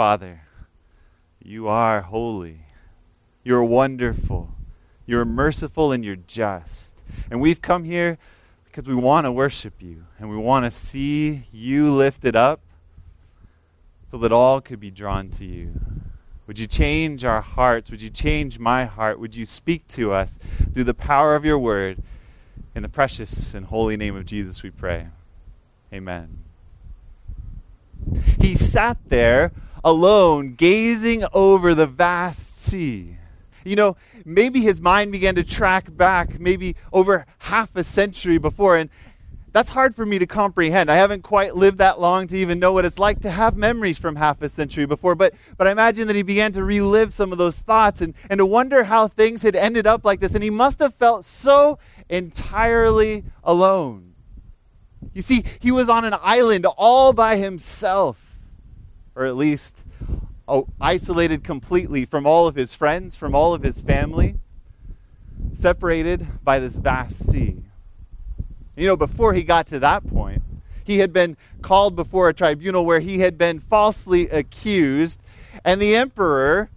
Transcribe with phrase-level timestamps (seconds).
[0.00, 0.40] Father,
[1.44, 2.62] you are holy.
[3.44, 4.54] You're wonderful.
[5.04, 7.02] You're merciful and you're just.
[7.30, 8.16] And we've come here
[8.64, 12.62] because we want to worship you and we want to see you lifted up
[14.06, 15.78] so that all could be drawn to you.
[16.46, 17.90] Would you change our hearts?
[17.90, 19.20] Would you change my heart?
[19.20, 20.38] Would you speak to us
[20.72, 22.02] through the power of your word?
[22.74, 25.08] In the precious and holy name of Jesus, we pray.
[25.92, 26.38] Amen.
[28.40, 29.52] He sat there
[29.84, 33.16] alone, gazing over the vast sea.
[33.64, 38.76] You know, maybe his mind began to track back maybe over half a century before,
[38.76, 38.88] and
[39.52, 40.90] that's hard for me to comprehend.
[40.90, 43.98] I haven't quite lived that long to even know what it's like to have memories
[43.98, 47.32] from half a century before, but, but I imagine that he began to relive some
[47.32, 50.44] of those thoughts and, and to wonder how things had ended up like this, and
[50.44, 51.78] he must have felt so
[52.08, 54.14] entirely alone.
[55.12, 58.29] You see, he was on an island all by himself,
[59.20, 59.76] or at least
[60.48, 64.34] oh, isolated completely from all of his friends, from all of his family,
[65.52, 67.62] separated by this vast sea.
[68.76, 70.42] You know, before he got to that point,
[70.84, 75.20] he had been called before a tribunal where he had been falsely accused,
[75.66, 76.70] and the emperor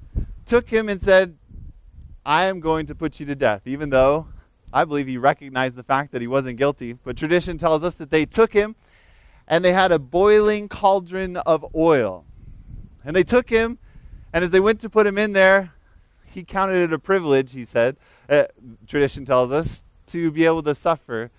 [0.45, 1.37] took him and said,
[2.25, 4.27] I am going to put you to death, even though
[4.73, 6.91] I believe he recognized the fact that he wasn't guilty.
[6.91, 8.75] But tradition tells us that they took him
[9.47, 12.25] and they had a boiling cauldron of oil.
[13.05, 13.77] And they took him,
[14.31, 15.73] and as they went to put him in there,
[16.25, 17.95] he counted it a privilege, he said,
[18.29, 18.45] uh,
[18.87, 21.29] tradition tells us, to be able to suffer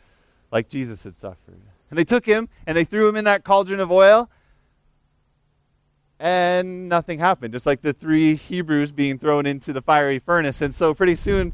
[0.51, 1.61] like Jesus had suffered.
[1.91, 4.31] And they took him and they threw him in that cauldron of oil,
[6.21, 10.63] and nothing happened, just like the three Hebrews being thrown into the fiery furnace.
[10.63, 11.53] And so pretty soon,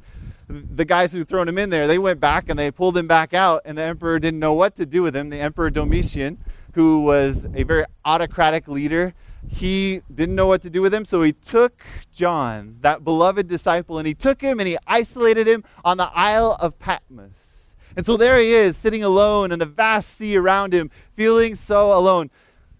[0.48, 3.32] the guys who thrown him in there, they went back and they pulled him back
[3.32, 5.30] out, and the emperor didn't know what to do with him.
[5.30, 6.38] The emperor Domitian,
[6.74, 9.14] who was a very autocratic leader,
[9.48, 13.98] he didn't know what to do with him, so he took John, that beloved disciple,
[13.98, 17.74] and he took him and he isolated him on the Isle of Patmos.
[17.96, 21.92] And so there he is, sitting alone in a vast sea around him, feeling so
[21.92, 22.30] alone.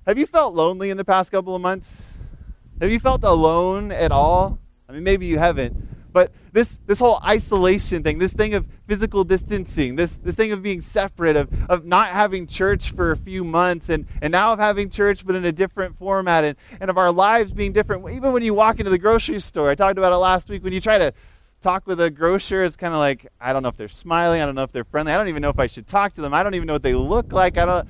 [0.06, 2.02] Have you felt lonely in the past couple of months?
[2.80, 4.58] Have you felt alone at all?
[4.88, 5.76] I mean, maybe you haven't.
[6.12, 10.62] But this, this whole isolation thing, this thing of physical distancing, this, this thing of
[10.62, 14.58] being separate, of, of not having church for a few months, and, and now of
[14.58, 18.08] having church but in a different format, and, and of our lives being different.
[18.10, 20.72] Even when you walk into the grocery store, I talked about it last week, when
[20.72, 21.12] you try to
[21.60, 24.46] talk with a grocer, it's kind of like, I don't know if they're smiling, I
[24.46, 26.34] don't know if they're friendly, I don't even know if I should talk to them,
[26.34, 27.88] I don't even know what they look like, I don't.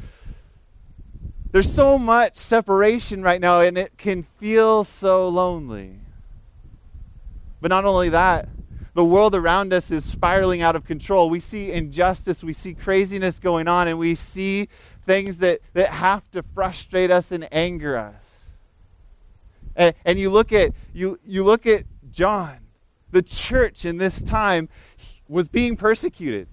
[1.52, 5.98] There's so much separation right now, and it can feel so lonely.
[7.60, 8.48] But not only that,
[8.94, 11.30] the world around us is spiraling out of control.
[11.30, 14.68] We see injustice, we see craziness going on, and we see
[15.06, 18.58] things that, that have to frustrate us and anger us.
[19.76, 22.58] And, and you look at you you look at John,
[23.12, 24.68] the church in this time
[25.28, 26.48] was being persecuted.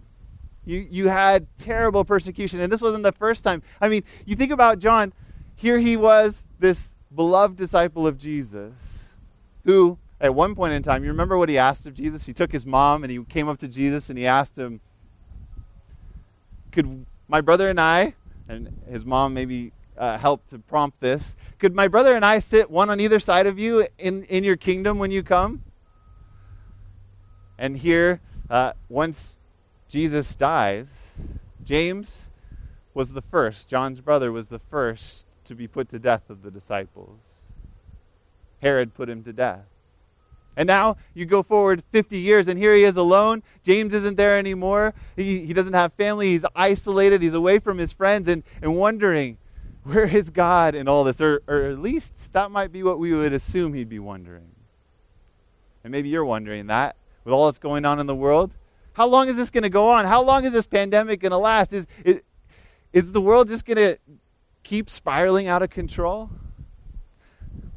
[0.66, 3.64] You, you had terrible persecution, and this wasn't the first time.
[3.82, 5.14] I mean, you think about John,
[5.56, 9.14] here he was, this beloved disciple of Jesus,
[9.64, 12.26] who at one point in time, you remember what he asked of Jesus?
[12.26, 14.82] He took his mom and he came up to Jesus and he asked him,
[16.72, 18.16] Could my brother and I,
[18.50, 22.70] and his mom maybe uh, helped to prompt this, could my brother and I sit
[22.70, 25.64] one on either side of you in, in your kingdom when you come?
[27.58, 29.38] And here, uh, once
[29.90, 30.88] Jesus dies,
[31.64, 32.30] James
[32.94, 36.52] was the first, John's brother was the first to be put to death of the
[36.52, 37.20] disciples.
[38.62, 39.66] Herod put him to death.
[40.58, 43.44] And now you go forward 50 years, and here he is alone.
[43.64, 44.96] James isn't there anymore.
[45.16, 46.30] He, he doesn't have family.
[46.30, 47.22] He's isolated.
[47.22, 49.38] He's away from his friends and, and wondering,
[49.84, 51.22] where is God in all this?
[51.22, 54.50] Or, or at least that might be what we would assume he'd be wondering.
[55.84, 58.52] And maybe you're wondering that with all that's going on in the world.
[58.94, 60.06] How long is this going to go on?
[60.06, 61.72] How long is this pandemic going to last?
[61.72, 62.22] Is, is,
[62.92, 64.00] is the world just going to
[64.64, 66.32] keep spiraling out of control?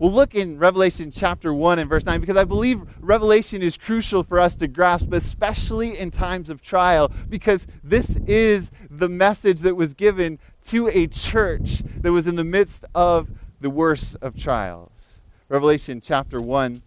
[0.00, 4.22] We'll look in Revelation chapter 1 and verse 9 because I believe Revelation is crucial
[4.22, 9.74] for us to grasp, especially in times of trial, because this is the message that
[9.74, 10.38] was given
[10.68, 13.28] to a church that was in the midst of
[13.60, 15.18] the worst of trials.
[15.50, 16.80] Revelation chapter 1.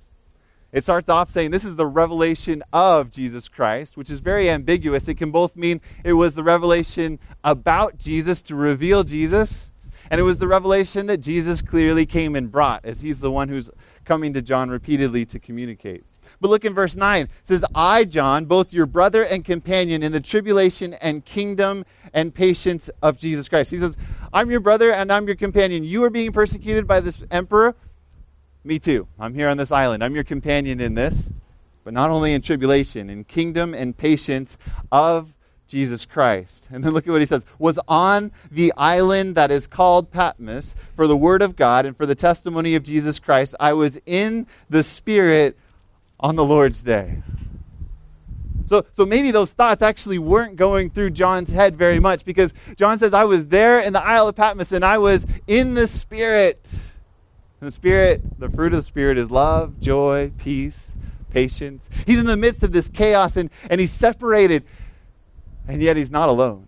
[0.71, 5.07] It starts off saying this is the revelation of Jesus Christ, which is very ambiguous.
[5.07, 9.69] It can both mean it was the revelation about Jesus to reveal Jesus,
[10.09, 13.49] and it was the revelation that Jesus clearly came and brought, as he's the one
[13.49, 13.69] who's
[14.05, 16.03] coming to John repeatedly to communicate.
[16.41, 17.23] But look in verse 9.
[17.23, 22.33] It says, I, John, both your brother and companion in the tribulation and kingdom and
[22.33, 23.71] patience of Jesus Christ.
[23.71, 23.95] He says,
[24.33, 25.83] I'm your brother and I'm your companion.
[25.83, 27.75] You are being persecuted by this emperor.
[28.63, 29.07] me too.
[29.19, 30.03] I'm here on this island.
[30.03, 31.29] I'm your companion in this,
[31.83, 34.57] but not only in tribulation, in kingdom and patience
[34.91, 35.33] of
[35.67, 36.67] Jesus Christ.
[36.71, 40.75] And then look at what he says was on the island that is called Patmos
[40.95, 43.55] for the word of God and for the testimony of Jesus Christ.
[43.59, 45.57] I was in the Spirit
[46.19, 47.21] on the Lord's day.
[48.67, 52.97] So, so maybe those thoughts actually weren't going through John's head very much because John
[52.97, 56.65] says, I was there in the Isle of Patmos and I was in the Spirit.
[57.59, 60.91] And the Spirit, the fruit of the Spirit is love, joy, peace,
[61.31, 61.89] patience.
[62.05, 64.63] He's in the midst of this chaos and, and he's separated
[65.67, 66.67] and yet he's not alone.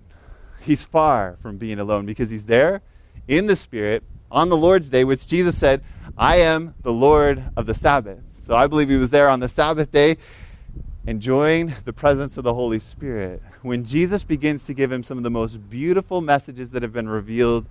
[0.61, 2.81] He's far from being alone because he's there
[3.27, 5.83] in the Spirit on the Lord's day, which Jesus said,
[6.17, 8.19] I am the Lord of the Sabbath.
[8.35, 10.17] So I believe he was there on the Sabbath day
[11.07, 15.23] enjoying the presence of the Holy Spirit when Jesus begins to give him some of
[15.23, 17.65] the most beautiful messages that have been revealed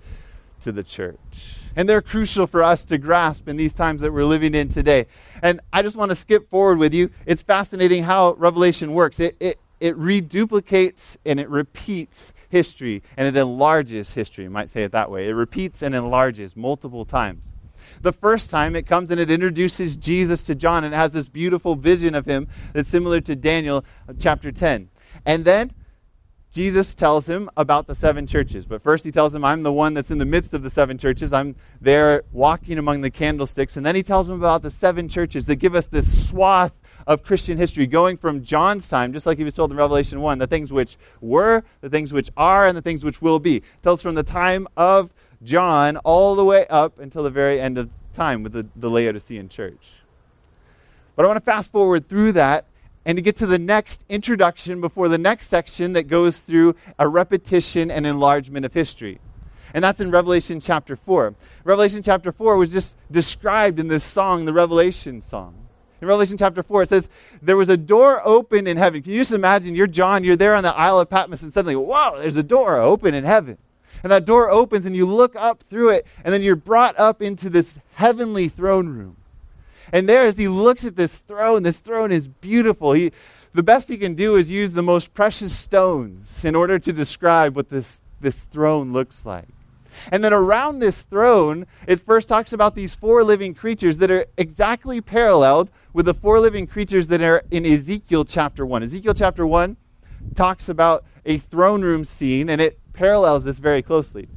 [0.61, 1.17] to the church.
[1.75, 5.07] And they're crucial for us to grasp in these times that we're living in today.
[5.41, 7.09] And I just want to skip forward with you.
[7.25, 9.19] It's fascinating how Revelation works.
[9.19, 14.45] It, it, it reduplicates and it repeats history and it enlarges history.
[14.45, 15.27] You might say it that way.
[15.27, 17.43] It repeats and enlarges multiple times.
[18.01, 21.29] The first time it comes and it introduces Jesus to John and it has this
[21.29, 24.89] beautiful vision of him that's similar to Daniel uh, chapter 10.
[25.25, 25.71] And then
[26.51, 28.65] Jesus tells him about the seven churches.
[28.65, 30.97] But first, he tells him, I'm the one that's in the midst of the seven
[30.97, 31.33] churches.
[31.33, 33.75] I'm there walking among the candlesticks.
[33.75, 36.71] And then he tells him about the seven churches that give us this swath
[37.07, 40.39] of Christian history, going from John's time, just like he was told in Revelation 1,
[40.39, 43.57] the things which were, the things which are, and the things which will be.
[43.57, 45.11] It tells from the time of
[45.43, 49.49] John all the way up until the very end of time with the, the Laodicean
[49.49, 49.93] church.
[51.15, 52.65] But I want to fast forward through that
[53.05, 57.07] and to get to the next introduction before the next section that goes through a
[57.07, 59.19] repetition and enlargement of history.
[59.73, 61.35] And that's in Revelation chapter 4.
[61.63, 65.53] Revelation chapter 4 was just described in this song, the Revelation song.
[66.01, 67.09] In Revelation chapter 4, it says,
[67.41, 69.01] There was a door open in heaven.
[69.01, 69.75] Can you just imagine?
[69.75, 72.77] You're John, you're there on the Isle of Patmos, and suddenly, whoa, there's a door
[72.77, 73.57] open in heaven.
[74.03, 77.21] And that door opens, and you look up through it, and then you're brought up
[77.21, 79.15] into this heavenly throne room.
[79.93, 82.91] And there, as he looks at this throne, this throne is beautiful.
[82.91, 83.11] He,
[83.53, 87.55] the best he can do is use the most precious stones in order to describe
[87.55, 89.47] what this, this throne looks like.
[90.11, 94.25] And then around this throne, it first talks about these four living creatures that are
[94.37, 98.83] exactly paralleled with the four living creatures that are in Ezekiel chapter 1.
[98.83, 99.77] Ezekiel chapter 1
[100.35, 104.27] talks about a throne room scene, and it parallels this very closely.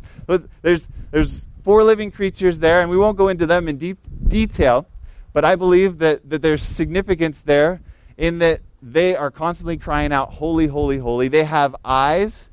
[0.63, 4.87] There's, there's four living creatures there, and we won't go into them in deep detail,
[5.33, 7.81] but I believe that, that there's significance there
[8.19, 11.27] in that they are constantly crying out, Holy, holy, holy.
[11.27, 12.51] They have eyes.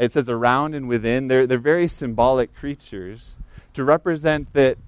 [0.00, 1.28] It says around and within.
[1.28, 3.36] They're, they're very symbolic creatures
[3.74, 4.78] to represent that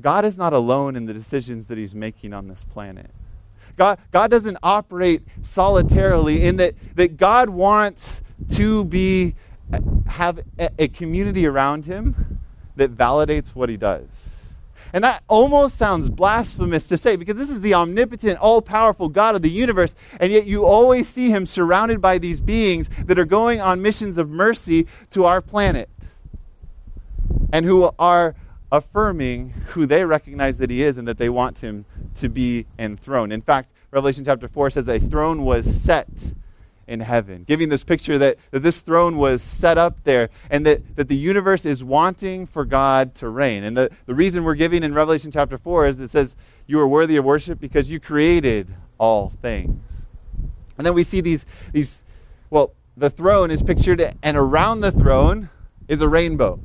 [0.00, 3.10] God is not alone in the decisions that He's making on this planet.
[3.76, 9.34] God, God doesn't operate solitarily in that, that God wants to be
[10.06, 12.40] have a, a community around him
[12.76, 14.30] that validates what he does.
[14.92, 19.34] And that almost sounds blasphemous to say because this is the omnipotent, all powerful God
[19.34, 23.24] of the universe, and yet you always see him surrounded by these beings that are
[23.24, 25.88] going on missions of mercy to our planet
[27.52, 28.36] and who are
[28.74, 31.84] affirming who they recognize that he is and that they want him
[32.16, 33.32] to be enthroned.
[33.32, 36.08] In fact, Revelation chapter 4 says a throne was set
[36.88, 40.82] in heaven, giving this picture that, that this throne was set up there and that,
[40.96, 43.62] that the universe is wanting for God to reign.
[43.62, 46.34] And the, the reason we're giving in Revelation chapter 4 is it says,
[46.66, 50.06] You are worthy of worship because you created all things.
[50.76, 52.04] And then we see these, these
[52.50, 55.48] well, the throne is pictured, and around the throne
[55.86, 56.58] is a rainbow.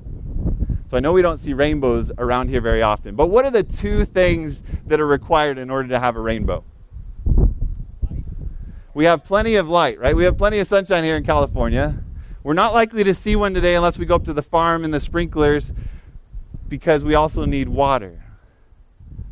[0.89, 3.61] So I know we don't see rainbows around here very often, but what are the
[3.61, 6.63] two things that are required in order to have a rainbow?
[8.95, 10.15] we have plenty of light, right?
[10.15, 11.95] We have plenty of sunshine here in California.
[12.41, 14.91] We're not likely to see one today unless we go up to the farm and
[14.91, 15.73] the sprinklers
[16.67, 18.23] because we also need water.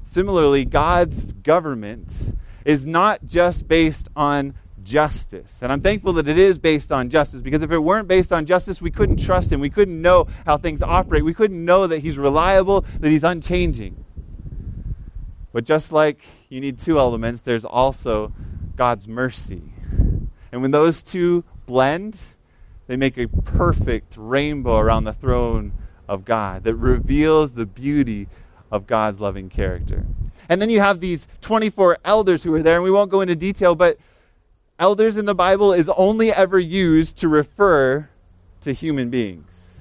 [0.03, 2.35] Similarly, God's government
[2.65, 4.53] is not just based on
[4.87, 5.59] justice.
[5.61, 8.45] And I'm thankful that it is based on justice because if it weren't based on
[8.45, 9.59] justice, we couldn't trust Him.
[9.59, 11.25] We couldn't know how things operate.
[11.25, 14.05] We couldn't know that He's reliable, that He's unchanging.
[15.51, 18.33] But just like you need two elements, there's also
[18.75, 19.61] God's mercy.
[20.51, 22.17] And when those two blend,
[22.87, 25.73] they make a perfect rainbow around the throne
[26.07, 28.29] of God that reveals the beauty
[28.71, 30.05] of God's loving character.
[30.47, 33.35] And then you have these 24 elders who are there, and we won't go into
[33.35, 33.97] detail, but
[34.79, 38.09] elders in the Bible is only ever used to refer
[38.61, 39.79] to human beings.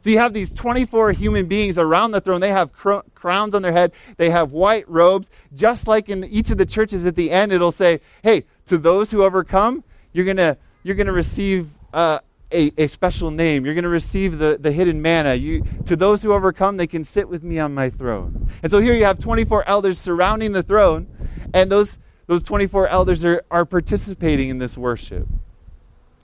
[0.00, 2.40] So you have these 24 human beings around the throne.
[2.40, 5.30] They have cr- crowns on their head, they have white robes.
[5.54, 9.10] Just like in each of the churches at the end, it'll say, hey, to those
[9.10, 12.20] who overcome, you're going you're gonna receive uh,
[12.52, 13.64] a, a special name.
[13.64, 15.34] You're going to receive the, the hidden manna.
[15.34, 18.48] You, to those who overcome, they can sit with me on my throne.
[18.62, 21.06] And so here you have 24 elders surrounding the throne,
[21.54, 21.98] and those,
[22.30, 25.26] those 24 elders are, are participating in this worship.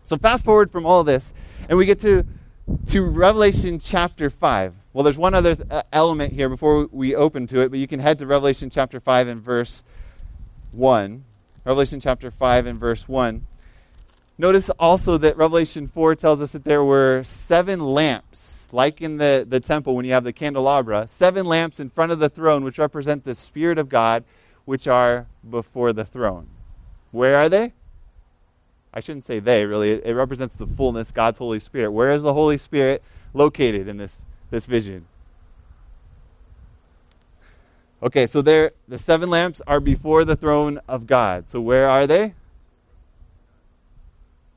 [0.04, 1.34] So fast forward from all this,
[1.68, 2.25] and we get to,
[2.90, 4.72] to Revelation chapter 5.
[4.92, 7.98] Well, there's one other uh, element here before we open to it, but you can
[7.98, 9.82] head to Revelation chapter 5 and verse
[10.70, 11.25] 1.
[11.64, 13.44] Revelation chapter 5 and verse 1.
[14.38, 19.44] Notice also that Revelation 4 tells us that there were seven lamps, like in the,
[19.48, 22.78] the temple when you have the candelabra, seven lamps in front of the throne, which
[22.78, 24.22] represent the Spirit of God,
[24.66, 26.46] which are before the throne.
[27.12, 27.73] Where are they?
[28.92, 29.92] I shouldn't say they, really.
[29.92, 31.90] It, represents the fullness, God's Holy Spirit.
[31.90, 34.18] Where is the Holy Spirit located in this,
[34.50, 35.06] this vision?
[38.02, 41.49] Okay, so there the seven lamps are before the throne of God.
[41.49, 42.35] So where are they?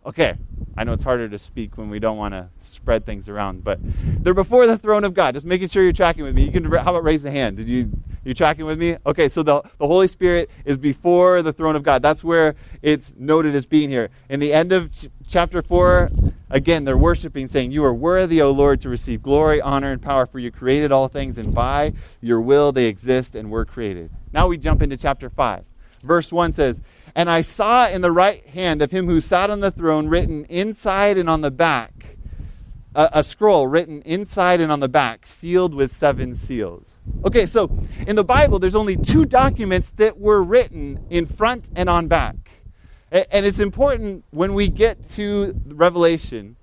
[0.06, 0.36] Okay,
[0.78, 3.82] I know it's harder to speak when we don't want to spread things around, but
[4.24, 5.34] they're before the throne of God.
[5.34, 6.44] Just making sure you're tracking with me.
[6.44, 7.58] You can how about raise a hand?
[7.58, 8.98] Did you you tracking with me?
[9.06, 12.02] Okay, so the the Holy Spirit is before the throne of God.
[12.02, 14.10] That's where it's noted as being here.
[14.30, 16.12] In the end of ch- chapter 4,
[16.50, 20.26] again, they're worshiping saying, "You are worthy, O Lord, to receive glory, honor and power
[20.26, 21.92] for you created all things and by
[22.22, 25.66] your will they exist and were created." Now we jump into chapter 5.
[26.04, 26.80] Verse 1 says,
[27.16, 30.46] and I saw in the right hand of him who sat on the throne written
[30.46, 32.00] inside and on the back
[32.96, 36.98] a, a, scroll written inside and on the back, sealed with seven seals.
[37.24, 37.72] Okay, so
[38.08, 42.36] in the Bible, there's only two documents that were written in front and on back.
[43.12, 46.56] And it's important when we get to Revelation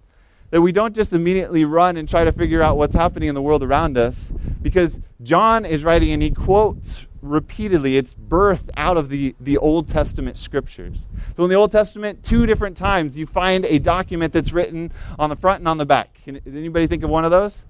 [0.50, 3.43] that we don't just immediately run and try to figure out what's happening in the
[3.43, 7.97] world around us, because John is writing and he quotes repeatedly.
[7.97, 11.09] It's birthed out of the, the Old Testament scriptures.
[11.37, 15.30] So in the Old Testament, two different times you find a document that's written on
[15.30, 16.21] the front and on the back.
[16.25, 17.64] Can anybody think of one of those?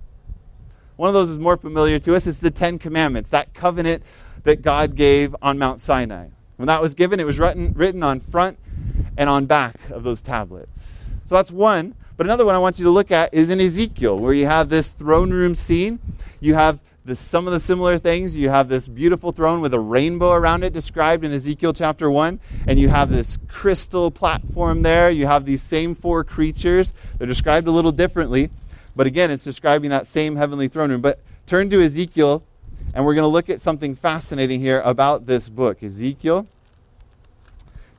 [0.97, 2.27] One of those is more familiar to us.
[2.27, 4.03] It's the Ten Commandments, that covenant
[4.45, 6.29] that God gave on Mount Sinai.
[6.57, 8.59] When that was given, it was written, written on front
[9.17, 11.01] and on back of those tablets.
[11.27, 11.95] So that's one.
[12.17, 14.71] But another one I want you to look at is in Ezekiel, where you have
[14.71, 15.99] this throne room scene.
[16.41, 18.37] You have this, some of the similar things.
[18.37, 22.41] You have this beautiful throne with a rainbow around it described in Ezekiel chapter 1.
[22.67, 25.09] And you have this crystal platform there.
[25.09, 26.95] You have these same four creatures.
[27.17, 28.51] They're described a little differently.
[28.97, 31.01] But again, it's describing that same heavenly throne room.
[31.01, 32.43] But turn to Ezekiel,
[32.93, 35.85] and we're going to look at something fascinating here about this book.
[35.85, 36.49] Ezekiel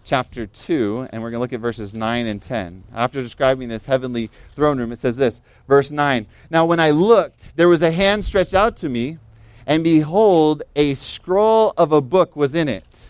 [0.08, 2.82] chapter 2, and we're going to look at verses 9 and 10.
[2.96, 7.56] After describing this heavenly throne room, it says this, verse 9 Now when I looked,
[7.58, 9.18] there was a hand stretched out to me,
[9.66, 13.10] and behold, a scroll of a book was in it.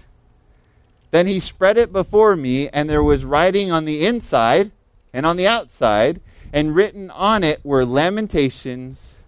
[1.12, 4.72] Then he spread it before me, and there was writing on the inside
[5.14, 6.20] and on the outside,
[6.52, 9.20] and written on it were lamentations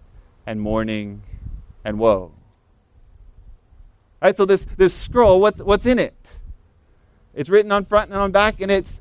[0.44, 1.22] and mourning
[1.84, 2.32] and woe.
[4.22, 6.14] All right, so this, this scroll, what's, what's in it?
[7.34, 9.00] It's written on front and on back, and it's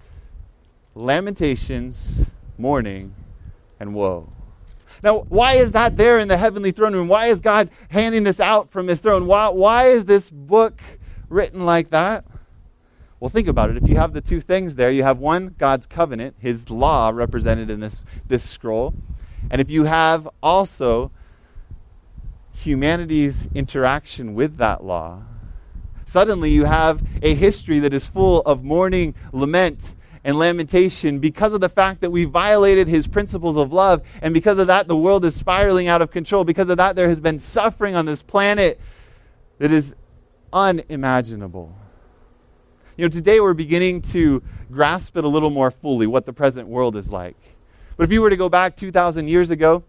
[0.96, 2.26] lamentations,
[2.58, 3.14] mourning,
[3.80, 4.32] and woe.
[5.02, 7.08] Now, why is that there in the heavenly throne room?
[7.08, 9.28] Why is God handing this out from his throne?
[9.28, 10.82] Why, why is this book
[11.30, 12.26] written like that?
[13.20, 13.78] Well, think about it.
[13.78, 17.70] If you have the two things there, you have one, God's covenant, his law represented
[17.70, 18.94] in this, this scroll.
[19.52, 21.12] And if you have also
[22.54, 25.24] humanity's interaction with that law,
[26.10, 31.62] Suddenly, you have a history that is full of mourning, lament, and lamentation because of
[31.62, 34.02] the fact that we violated his principles of love.
[34.24, 36.44] And because of that, the world is spiraling out of control.
[36.44, 38.82] Because of that, there has been suffering on this planet
[39.60, 39.94] that is
[40.52, 41.76] unimaginable.
[42.98, 46.68] You know, today we're beginning to grasp it a little more fully what the present
[46.68, 47.38] world is like.
[47.98, 49.84] But if you were to go back 2,000 years ago,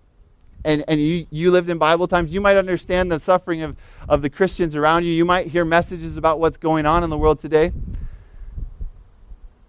[0.65, 3.77] and, and you, you lived in Bible times, you might understand the suffering of,
[4.09, 5.13] of the Christians around you.
[5.13, 7.73] You might hear messages about what's going on in the world today.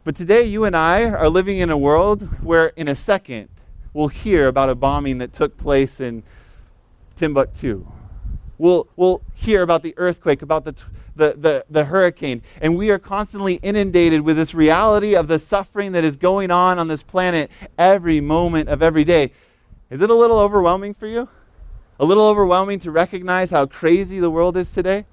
[0.04, 3.50] But today, you and I are living in a world where, in a second,
[3.94, 6.24] we'll hear about a bombing that took place in
[7.16, 7.86] Timbuktu.
[8.58, 10.76] We'll, we'll hear about the earthquake, about the,
[11.16, 12.42] the, the, the hurricane.
[12.62, 16.80] And we are constantly inundated with this reality of the suffering that is going on
[16.80, 19.32] on this planet every moment of every day.
[19.92, 21.28] Is it a little overwhelming for you?
[22.00, 25.06] A little overwhelming to recognize how crazy the world is today?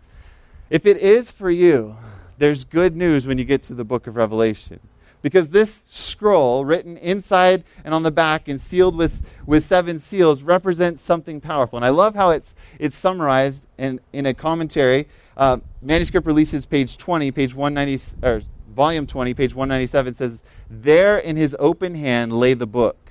[0.71, 1.97] If it is for you,
[2.39, 4.79] there's good news when you get to the book of Revelation.
[5.21, 10.45] Because this scroll, written inside and on the back and sealed with, with seven seals,
[10.45, 11.77] represents something powerful.
[11.77, 15.09] And I love how it's, it's summarized in, in a commentary.
[15.37, 18.43] Uh, manuscript releases page 20, page 190, or
[18.77, 23.08] volume 20, page 197 says, There in his open hand lay the book,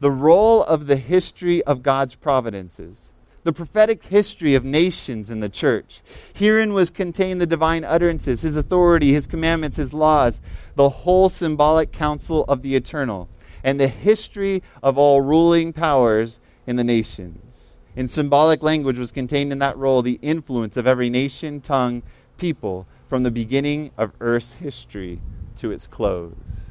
[0.00, 3.10] the roll of the history of God's providences
[3.48, 6.02] the prophetic history of nations in the church.
[6.34, 10.42] Herein was contained the divine utterances, his authority, his commandments, his laws,
[10.74, 13.26] the whole symbolic counsel of the eternal,
[13.64, 17.76] and the history of all ruling powers in the nations.
[17.96, 22.02] In symbolic language was contained in that roll the influence of every nation, tongue,
[22.36, 25.22] people, from the beginning of earth's history
[25.56, 26.67] to its close.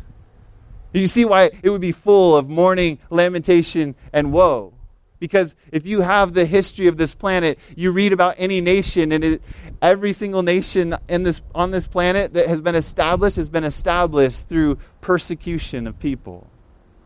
[0.97, 4.73] Do you see why it would be full of mourning, lamentation, and woe.
[5.19, 9.23] Because if you have the history of this planet, you read about any nation, and
[9.23, 9.43] it,
[9.79, 14.49] every single nation in this, on this planet that has been established has been established
[14.49, 16.47] through persecution of people,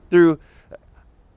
[0.09, 0.39] through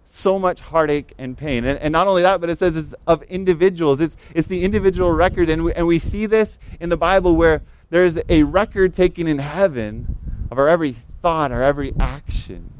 [0.04, 1.64] so much heartache and pain.
[1.64, 4.00] And, and not only that, but it says it's of individuals.
[4.00, 5.48] It's, it's the individual record.
[5.50, 9.40] And we, and we see this in the Bible where there's a record taken in
[9.40, 10.94] heaven of our every
[11.24, 12.70] thought, our every action.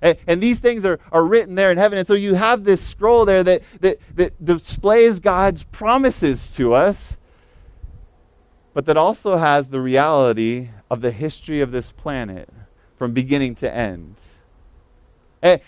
[0.00, 1.98] And, and, these things are, are written there in heaven.
[1.98, 7.18] And so you have this scroll there that, that, that displays God's promises to us,
[8.72, 12.48] but that also has the reality of the history of this planet
[12.96, 14.16] from beginning to end.
[15.42, 15.60] And,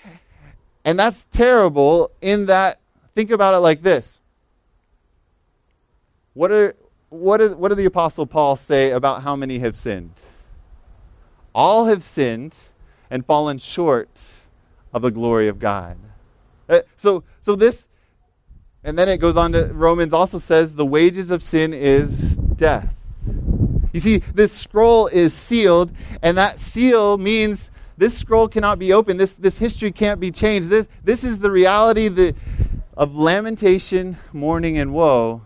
[0.82, 2.80] and that's terrible in that,
[3.14, 4.18] think about it like this.
[6.32, 6.74] What, are,
[7.10, 10.14] what, is, what did the Apostle Paul say about how many have sinned?
[11.54, 12.56] All have sinned
[13.10, 14.20] and fallen short
[14.92, 15.96] of the glory of God.
[16.68, 17.86] Uh, so, so this,
[18.82, 22.94] and then it goes on to Romans also says the wages of sin is death.
[23.92, 25.92] You see, this scroll is sealed,
[26.22, 29.20] and that seal means this scroll cannot be opened.
[29.20, 30.68] This, this history can't be changed.
[30.68, 32.34] This, this is the reality that,
[32.96, 35.42] of lamentation, mourning, and woe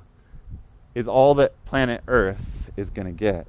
[0.94, 3.46] is all that planet Earth is going to get.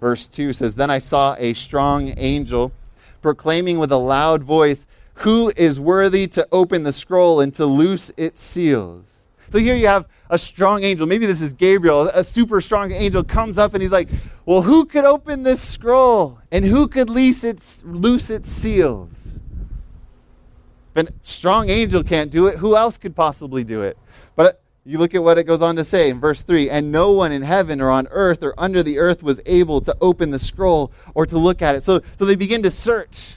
[0.00, 2.72] Verse 2 says, Then I saw a strong angel
[3.22, 8.10] proclaiming with a loud voice, Who is worthy to open the scroll and to loose
[8.16, 9.12] its seals?
[9.52, 11.06] So here you have a strong angel.
[11.06, 12.08] Maybe this is Gabriel.
[12.08, 14.08] A super strong angel comes up and he's like,
[14.44, 16.38] Well, who could open this scroll?
[16.50, 19.40] And who could loose its, loose its seals?
[20.94, 23.98] If a strong angel can't do it, who else could possibly do it?
[24.86, 27.32] You look at what it goes on to say in verse 3 And no one
[27.32, 30.92] in heaven or on earth or under the earth was able to open the scroll
[31.14, 31.82] or to look at it.
[31.82, 33.34] So, so they begin to search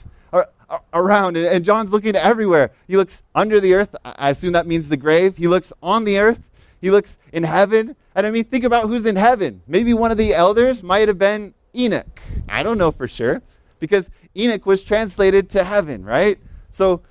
[0.92, 2.70] around, and John's looking everywhere.
[2.86, 3.94] He looks under the earth.
[4.04, 5.36] I assume that means the grave.
[5.36, 6.40] He looks on the earth.
[6.80, 7.96] He looks in heaven.
[8.14, 9.62] And I mean, think about who's in heaven.
[9.66, 12.20] Maybe one of the elders might have been Enoch.
[12.48, 13.42] I don't know for sure
[13.78, 16.38] because Enoch was translated to heaven, right?
[16.70, 17.02] So,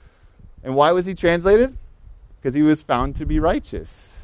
[0.64, 1.78] and why was he translated?
[2.40, 4.19] Because he was found to be righteous.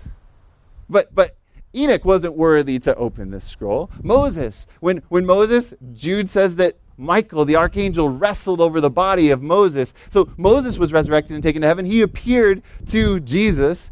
[0.89, 1.37] But, but
[1.75, 3.91] Enoch wasn't worthy to open this scroll.
[4.01, 9.41] Moses, when, when Moses, Jude says that Michael, the archangel, wrestled over the body of
[9.41, 9.93] Moses.
[10.09, 11.85] So Moses was resurrected and taken to heaven.
[11.85, 13.91] He appeared to Jesus.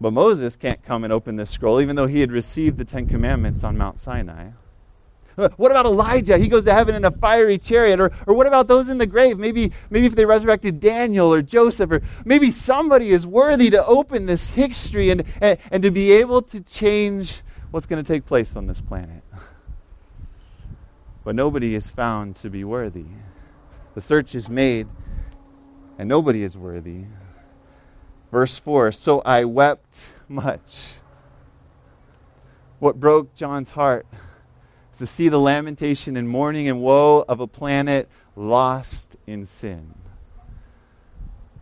[0.00, 3.06] But Moses can't come and open this scroll, even though he had received the Ten
[3.06, 4.50] Commandments on Mount Sinai.
[5.56, 6.36] What about Elijah?
[6.36, 8.00] He goes to heaven in a fiery chariot.
[8.00, 9.38] Or, or what about those in the grave?
[9.38, 14.26] Maybe, maybe if they resurrected Daniel or Joseph, or maybe somebody is worthy to open
[14.26, 18.56] this history and, and, and to be able to change what's going to take place
[18.56, 19.22] on this planet.
[21.24, 23.06] But nobody is found to be worthy.
[23.94, 24.88] The search is made,
[25.98, 27.04] and nobody is worthy.
[28.32, 30.94] Verse 4 So I wept much.
[32.78, 34.06] What broke John's heart
[34.98, 39.94] to see the lamentation and mourning and woe of a planet lost in sin.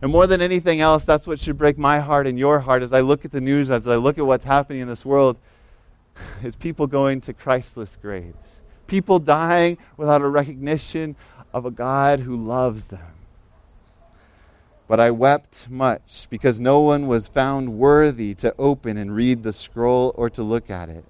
[0.01, 2.93] And more than anything else, that's what should break my heart and your heart as
[2.93, 5.37] I look at the news, as I look at what's happening in this world,
[6.43, 8.61] is people going to Christless graves.
[8.85, 11.15] People dying without a recognition
[11.53, 13.13] of a God who loves them.
[14.87, 19.51] But I wept much because no one was found worthy to open and read the
[19.51, 21.03] scroll or to look at it.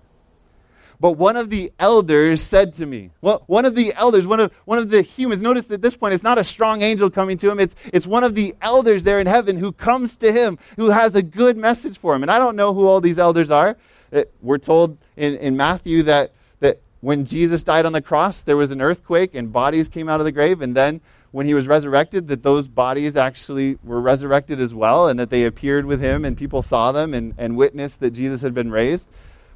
[0.99, 4.51] But one of the elders said to me, well, one of the elders, one of,
[4.65, 7.51] one of the humans, notice at this point it's not a strong angel coming to
[7.51, 10.89] him, it's, it's one of the elders there in heaven who comes to him, who
[10.89, 12.23] has a good message for him.
[12.23, 13.77] And I don't know who all these elders are.
[14.11, 16.31] It, we're told in, in Matthew that,
[16.61, 20.19] that when Jesus died on the cross, there was an earthquake and bodies came out
[20.19, 20.61] of the grave.
[20.61, 25.19] And then when he was resurrected, that those bodies actually were resurrected as well and
[25.19, 28.55] that they appeared with him and people saw them and, and witnessed that Jesus had
[28.55, 29.07] been raised.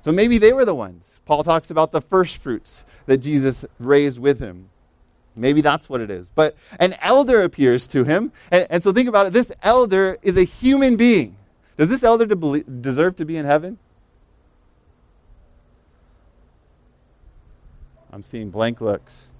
[0.03, 1.19] So maybe they were the ones.
[1.25, 4.69] Paul talks about the first fruits that Jesus raised with him.
[5.35, 6.27] Maybe that's what it is.
[6.27, 8.31] But an elder appears to him.
[8.51, 11.37] And, and so think about it this elder is a human being.
[11.77, 13.77] Does this elder deserve to be in heaven?
[18.11, 19.31] I'm seeing blank looks.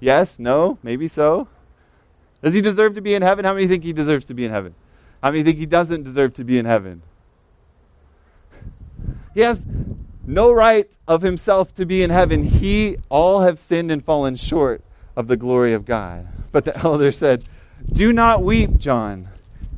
[0.00, 1.46] Yes, no, maybe so.
[2.42, 3.44] Does he deserve to be in heaven?
[3.44, 4.74] How many think he deserves to be in heaven?
[5.22, 7.02] How many think he doesn't deserve to be in heaven?
[9.34, 9.66] He has
[10.26, 12.44] no right of himself to be in heaven.
[12.44, 14.82] He all have sinned and fallen short
[15.16, 16.26] of the glory of God.
[16.52, 17.44] But the elder said,
[17.92, 19.28] Do not weep, John.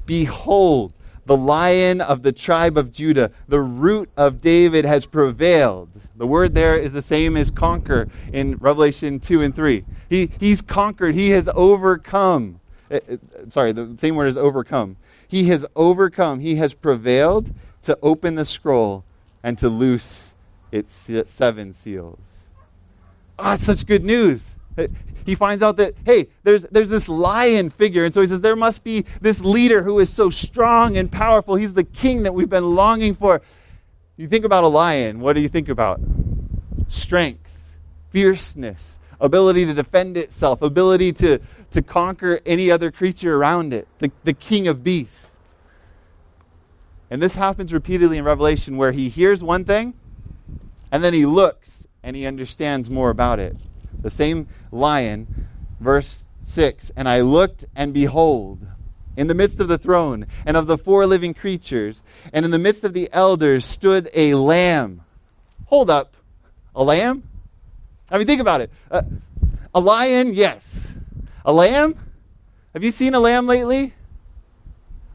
[0.05, 0.93] Behold,
[1.27, 5.89] the lion of the tribe of Judah, the root of David, has prevailed.
[6.17, 9.85] The word there is the same as conquer in Revelation 2 and 3.
[10.09, 12.61] He, he's conquered, he has overcome.
[12.91, 13.17] Eh, eh,
[13.49, 14.97] sorry, the same word is overcome.
[15.27, 19.05] He has overcome, he has prevailed to open the scroll
[19.43, 20.33] and to loose
[20.77, 22.19] its seven seals.
[23.39, 24.55] Ah, oh, such good news.
[25.25, 28.05] He finds out that, hey, there's, there's this lion figure.
[28.05, 31.57] And so he says, there must be this leader who is so strong and powerful.
[31.57, 33.43] He's the king that we've been longing for.
[34.17, 36.01] You think about a lion, what do you think about?
[36.89, 37.51] Strength,
[38.11, 41.41] fierceness, ability to defend itself, ability to,
[41.73, 45.37] to conquer any other creature around it, the, the king of beasts.
[47.11, 49.95] And this happens repeatedly in Revelation where he hears one thing
[50.91, 53.57] and then he looks and he understands more about it.
[54.03, 55.49] The same lion,
[55.81, 58.67] verse 6 And I looked, and behold,
[59.17, 62.59] in the midst of the throne and of the four living creatures, and in the
[62.59, 65.03] midst of the elders stood a lamb.
[65.67, 66.15] Hold up.
[66.75, 67.29] A lamb?
[68.11, 68.71] I mean, think about it.
[68.91, 69.03] Uh,
[69.75, 70.89] a lion, yes.
[71.45, 71.97] A lamb?
[72.75, 73.95] Have you seen a lamb lately?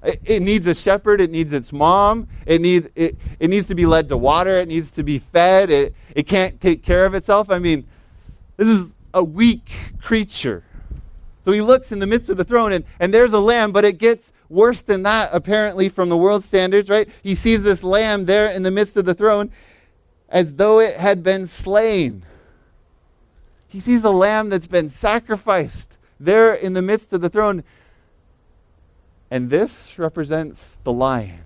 [0.04, 1.22] It, needs a shepherd.
[1.22, 2.28] It needs its mom.
[2.46, 4.58] It needs, it, it needs to be led to water.
[4.58, 5.70] It needs to be fed.
[5.70, 7.52] It, it can't take care of itself.
[7.52, 7.86] I mean,
[8.58, 9.70] this is a weak
[10.02, 10.64] creature.
[11.44, 13.84] So he looks in the midst of the throne, and, and there's a lamb, but
[13.84, 17.10] it gets worse than that, apparently, from the world standards, right?
[17.24, 19.52] He sees this lamb there in the midst of the throne
[20.30, 22.24] as though it had been slain.
[23.68, 27.64] He sees a lamb that's been sacrificed there in the midst of the throne.
[29.32, 31.40] And this represents the lion.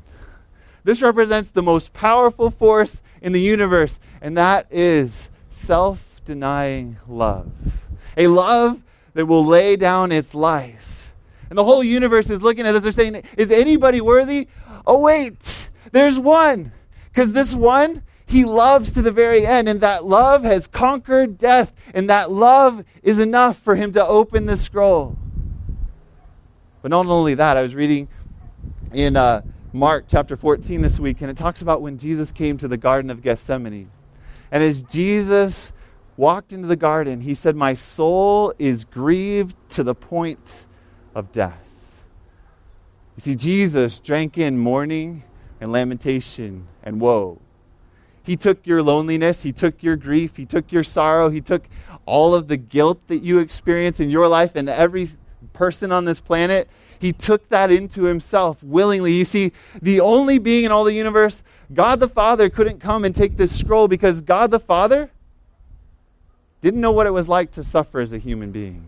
[0.83, 7.51] This represents the most powerful force in the universe, and that is self denying love.
[8.17, 8.81] A love
[9.13, 11.11] that will lay down its life.
[11.49, 12.83] And the whole universe is looking at this.
[12.83, 14.47] They're saying, Is anybody worthy?
[14.85, 16.71] Oh, wait, there's one.
[17.05, 21.71] Because this one, he loves to the very end, and that love has conquered death,
[21.93, 25.17] and that love is enough for him to open the scroll.
[26.85, 28.07] But not only that, I was reading
[28.93, 29.41] in uh,
[29.73, 33.09] Mark chapter 14 this week, and it talks about when Jesus came to the Garden
[33.09, 33.89] of Gethsemane.
[34.51, 35.71] And as Jesus
[36.15, 40.67] walked into the garden, he said, My soul is grieved to the point
[41.15, 41.57] of death.
[43.17, 45.23] You see, Jesus drank in mourning
[45.61, 47.41] and lamentation and woe.
[48.21, 51.67] He took your loneliness, He took your grief, He took your sorrow, He took
[52.05, 55.09] all of the guilt that you experience in your life and every
[55.55, 56.69] person on this planet.
[56.99, 59.13] He took that into Himself willingly.
[59.13, 63.15] You see, the only being in all the universe, God the Father, couldn't come and
[63.15, 65.09] take this scroll because God the Father
[66.61, 68.87] didn't know what it was like to suffer as a human being.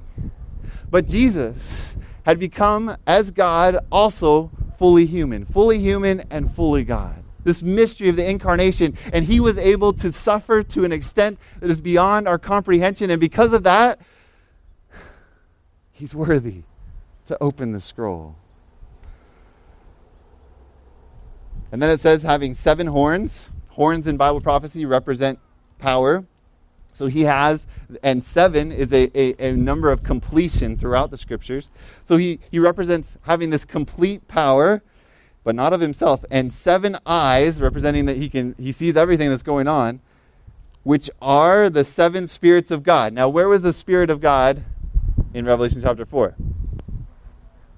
[0.90, 7.24] But Jesus had become, as God, also fully human, fully human and fully God.
[7.44, 8.98] This mystery of the incarnation.
[9.14, 13.10] And he was able to suffer to an extent that is beyond our comprehension.
[13.10, 14.00] And because of that,
[15.98, 16.64] he's worthy
[17.26, 18.36] to open the scroll.
[21.72, 23.50] And then it says, having seven horns.
[23.70, 25.40] Horns in Bible prophecy represent
[25.80, 26.24] power.
[26.94, 27.68] So he has,
[28.02, 31.70] and seven is a, a, a, number of completion throughout the scriptures.
[32.04, 34.82] So he, he represents having this complete power,
[35.44, 39.44] but not of himself, and seven eyes, representing that he can he sees everything that's
[39.44, 40.00] going on,
[40.82, 43.14] which are the seven spirits of God.
[43.14, 44.64] Now, where was the Spirit of God
[45.34, 46.36] in Revelation chapter 4?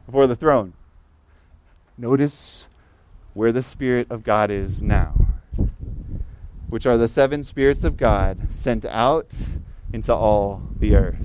[0.06, 0.74] Before the throne.
[1.98, 2.66] Notice
[3.34, 5.14] where the Spirit of God is now
[6.70, 9.34] which are the seven spirits of God sent out
[9.92, 11.18] into all the earth.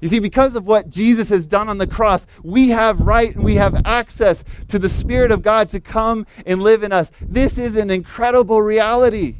[0.00, 3.42] You see, because of what Jesus has done on the cross, we have right and
[3.42, 7.10] we have access to the Spirit of God to come and live in us.
[7.22, 9.36] This is an incredible reality.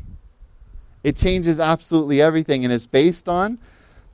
[1.02, 3.58] It changes absolutely everything, and it's based on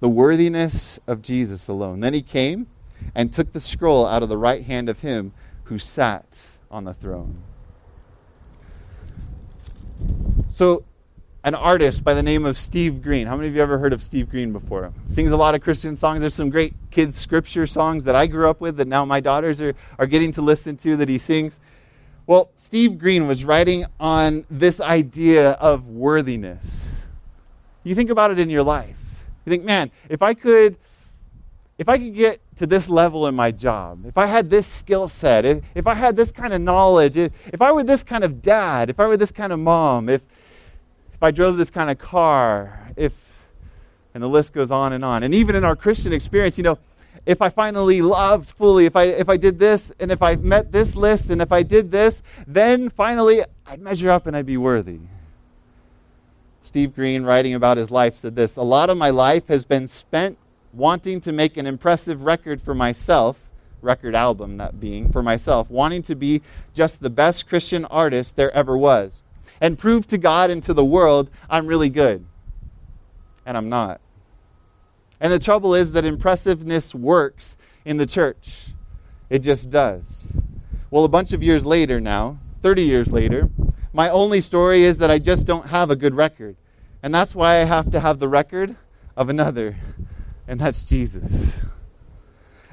[0.01, 2.01] the worthiness of Jesus alone.
[2.01, 2.67] Then he came
[3.15, 5.33] and took the scroll out of the right hand of him
[5.65, 7.43] who sat on the throne.
[10.51, 10.85] So
[11.45, 13.27] an artist by the name of Steve Green.
[13.27, 14.93] How many of you ever heard of Steve Green before?
[15.09, 16.21] Sings a lot of Christian songs.
[16.21, 19.61] There's some great kids' scripture songs that I grew up with that now my daughters
[19.61, 21.59] are, are getting to listen to that he sings.
[22.27, 26.89] Well, Steve Green was writing on this idea of worthiness.
[27.85, 29.00] You think about it in your life.
[29.45, 30.77] You think, man, if I could
[31.81, 35.09] if I could get to this level in my job, if I had this skill
[35.09, 38.23] set, if, if I had this kind of knowledge, if, if I were this kind
[38.23, 40.23] of dad, if I were this kind of mom, if,
[41.15, 43.15] if I drove this kind of car, if,
[44.13, 45.23] and the list goes on and on.
[45.23, 46.79] And even in our Christian experience, you know,
[47.25, 50.73] if I finally loved fully, if I, if I did this, and if I met
[50.73, 54.59] this list, and if I did this, then finally I'd measure up and I'd be
[54.59, 54.99] worthy.
[56.63, 59.89] Steve Green, writing about his life, said this A lot of my life has been
[59.89, 60.39] spent
[60.73, 63.39] wanting to make an impressive record for myself,
[63.83, 66.43] record album that being, for myself, wanting to be
[66.75, 69.25] just the best Christian artist there ever was,
[69.61, 72.25] and prove to God and to the world I'm really good.
[73.47, 74.01] And I'm not.
[75.21, 78.67] And the trouble is that impressiveness works in the church.
[79.29, 80.03] It just does.
[80.91, 83.49] Well, a bunch of years later now, 30 years later,
[83.93, 86.57] my only story is that I just don't have a good record.
[87.03, 88.77] And that's why I have to have the record
[89.17, 89.77] of another
[90.51, 91.55] and that's Jesus.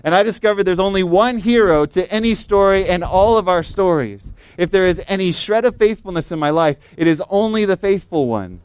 [0.03, 4.33] And I discovered there's only one hero to any story and all of our stories.
[4.57, 8.27] If there is any shred of faithfulness in my life, it is only the faithful
[8.27, 8.61] one,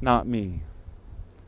[0.00, 0.62] not me.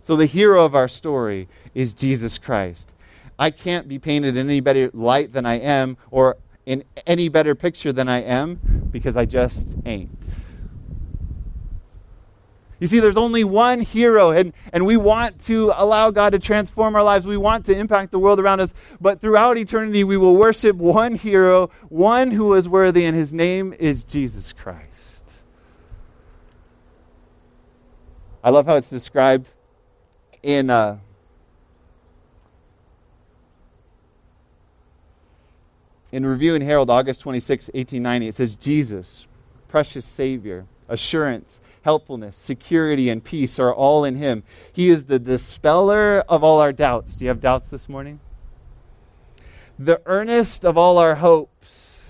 [0.01, 2.90] So the hero of our story is Jesus Christ.
[3.37, 7.57] I can't be painted in any better light than I am or in any better
[7.57, 10.25] picture than I am because I just ain't.
[12.80, 16.94] You see, there's only one hero, and, and we want to allow God to transform
[16.94, 17.26] our lives.
[17.26, 18.72] We want to impact the world around us.
[19.00, 23.74] But throughout eternity, we will worship one hero, one who is worthy, and his name
[23.78, 25.32] is Jesus Christ.
[28.44, 29.50] I love how it's described
[30.42, 30.70] in.
[30.70, 30.98] Uh,
[36.12, 39.26] in Review and Herald, August 26, 1890, it says, Jesus,
[39.68, 44.42] precious Savior, assurance, helpfulness, security, and peace are all in Him.
[44.74, 47.16] He is the dispeller of all our doubts.
[47.16, 48.20] Do you have doubts this morning?
[49.79, 52.03] The earnest of all our hopes.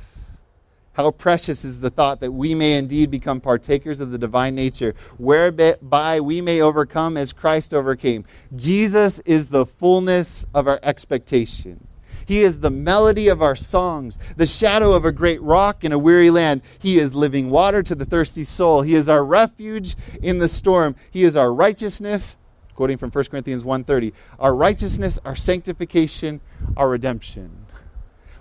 [0.94, 4.96] How precious is the thought that we may indeed become partakers of the divine nature,
[5.16, 8.24] whereby we may overcome as Christ overcame.
[8.56, 11.86] Jesus is the fullness of our expectation.
[12.28, 15.98] He is the melody of our songs, the shadow of a great rock in a
[15.98, 16.60] weary land.
[16.78, 18.82] He is living water to the thirsty soul.
[18.82, 20.94] He is our refuge in the storm.
[21.10, 22.36] He is our righteousness,
[22.74, 26.42] quoting from 1 Corinthians 1:30, our righteousness, our sanctification,
[26.76, 27.64] our redemption.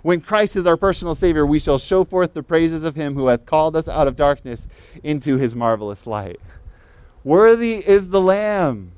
[0.02, 3.28] When Christ is our personal Savior, we shall show forth the praises of Him who
[3.28, 4.68] hath called us out of darkness
[5.02, 6.38] into His marvelous light.
[7.24, 8.92] Worthy is the Lamb.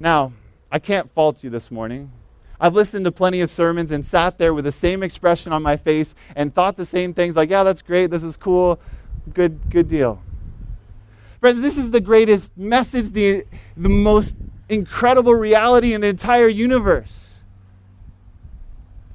[0.00, 0.32] Now,
[0.72, 2.10] I can't fault you this morning
[2.60, 5.76] I've listened to plenty of sermons and sat there with the same expression on my
[5.76, 8.78] face and thought the same things like, yeah, that's great, this is cool,
[9.34, 10.22] good, good deal.
[11.40, 13.44] Friends, this is the greatest message, the,
[13.76, 14.36] the most
[14.68, 17.34] incredible reality in the entire universe.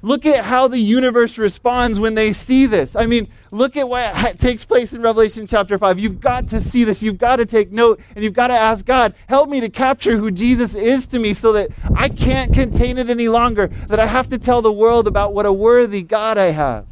[0.02, 2.96] Look at how the universe responds when they see this.
[2.96, 5.98] I mean, look at what takes place in Revelation chapter 5.
[5.98, 7.02] You've got to see this.
[7.02, 10.16] You've got to take note and you've got to ask God, help me to capture
[10.16, 14.06] who Jesus is to me so that I can't contain it any longer, that I
[14.06, 16.86] have to tell the world about what a worthy God I have.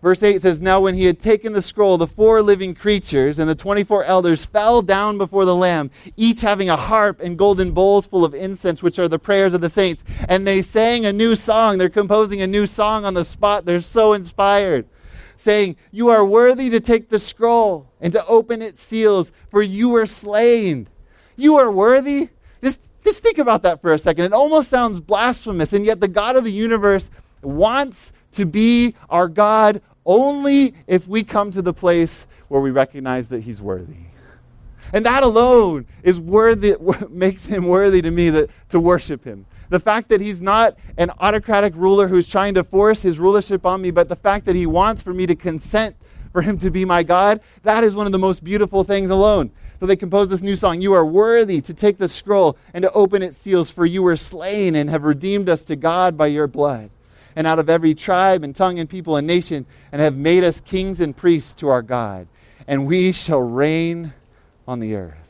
[0.00, 3.48] Verse 8 says, Now when he had taken the scroll, the four living creatures and
[3.48, 8.06] the 24 elders fell down before the Lamb, each having a harp and golden bowls
[8.06, 10.04] full of incense, which are the prayers of the saints.
[10.28, 11.78] And they sang a new song.
[11.78, 13.64] They're composing a new song on the spot.
[13.64, 14.86] They're so inspired,
[15.38, 19.88] saying, You are worthy to take the scroll and to open its seals, for you
[19.88, 20.88] were slain.
[21.36, 22.28] You are worthy?
[22.60, 24.26] Just, just think about that for a second.
[24.26, 27.08] It almost sounds blasphemous, and yet the God of the universe
[27.42, 33.28] wants to be our God only if we come to the place where we recognize
[33.28, 34.08] that He's worthy.
[34.92, 36.74] And that alone is worthy,
[37.10, 39.46] makes him worthy to me that, to worship him.
[39.70, 43.82] The fact that he's not an autocratic ruler who's trying to force his rulership on
[43.82, 45.96] me, but the fact that he wants for me to consent
[46.32, 49.50] for him to be my God, that is one of the most beautiful things alone.
[49.80, 52.92] So they composed this new song You are worthy to take the scroll and to
[52.92, 56.46] open its seals, for you were slain and have redeemed us to God by your
[56.46, 56.90] blood
[57.36, 60.60] and out of every tribe and tongue and people and nation, and have made us
[60.60, 62.26] kings and priests to our God,
[62.66, 64.12] and we shall reign
[64.66, 65.27] on the earth.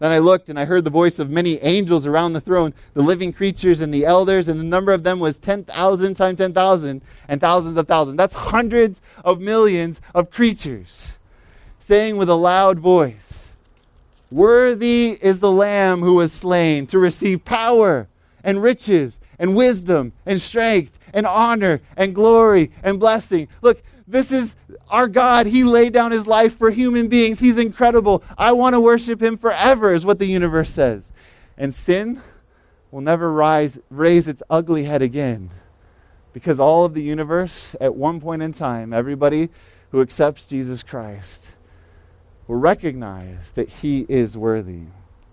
[0.00, 3.02] Then I looked, and I heard the voice of many angels around the throne, the
[3.02, 7.40] living creatures and the elders, and the number of them was 10,000 times 10,000 and
[7.40, 8.16] thousands of thousands.
[8.16, 11.12] That's hundreds of millions of creatures
[11.90, 13.50] saying with a loud voice,
[14.30, 18.06] Worthy is the Lamb who was slain to receive power
[18.44, 23.48] and riches and wisdom and strength and honor and glory and blessing.
[23.60, 24.54] Look, this is
[24.88, 25.46] our God.
[25.46, 27.38] He laid down his life for human beings.
[27.38, 28.22] He's incredible.
[28.36, 31.12] I want to worship him forever, is what the universe says.
[31.56, 32.20] And sin
[32.90, 35.50] will never rise, raise its ugly head again.
[36.32, 39.48] Because all of the universe, at one point in time, everybody
[39.90, 41.48] who accepts Jesus Christ
[42.46, 44.82] will recognize that he is worthy.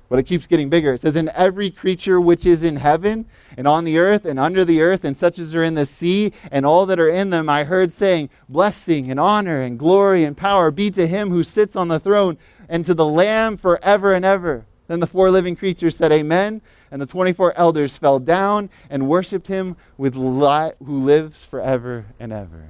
[0.10, 0.94] But it keeps getting bigger.
[0.94, 3.26] It says, In every creature which is in heaven,
[3.58, 6.32] and on the earth, and under the earth, and such as are in the sea,
[6.50, 10.38] and all that are in them, I heard saying, Blessing, and honor, and glory, and
[10.38, 12.38] power be to him who sits on the throne,
[12.70, 14.66] and to the Lamb forever and ever.
[14.88, 16.62] Then the four living creatures said, Amen.
[16.90, 22.32] And the 24 elders fell down and worshiped him with li- who lives forever and
[22.32, 22.70] ever.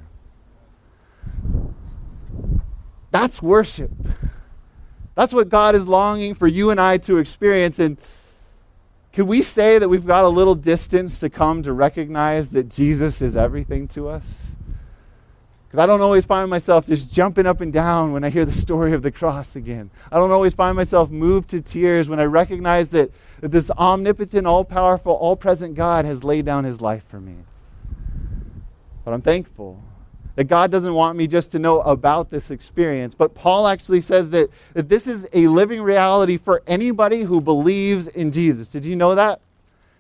[3.12, 3.92] That's worship.
[5.18, 7.80] That's what God is longing for you and I to experience.
[7.80, 7.98] And
[9.14, 13.24] could we say that we've got a little distance to come to recognize that Jesus
[13.24, 14.52] is everything to us?
[15.66, 18.54] Because I don't always find myself just jumping up and down when I hear the
[18.54, 19.90] story of the cross again.
[20.12, 23.10] I don't always find myself moved to tears when I recognize that,
[23.42, 27.38] that this omnipotent, all powerful, all present God has laid down his life for me.
[29.04, 29.82] But I'm thankful
[30.38, 33.16] that God doesn't want me just to know about this experience.
[33.16, 38.08] But Paul actually says that, that this is a living reality for anybody who believes
[38.08, 38.68] in Jesus.
[38.68, 39.42] Did you know that?